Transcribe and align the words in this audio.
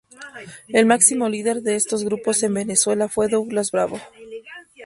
El 0.67 0.87
máximo 0.87 1.29
líder 1.29 1.61
de 1.61 1.75
estos 1.75 2.03
grupos 2.03 2.41
en 2.41 2.55
Venezuela 2.55 3.07
fue 3.07 3.27
Douglas 3.27 3.69
Bravo. 3.69 4.01